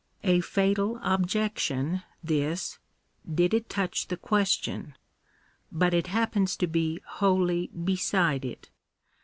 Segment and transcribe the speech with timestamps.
[0.23, 2.79] A fatal objection this,
[3.31, 4.95] did it touch the question;
[5.71, 8.71] but it happens to be wholly beside it.